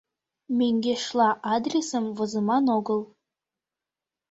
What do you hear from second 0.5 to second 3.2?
Мӧҥгешла адресым возыман огыл.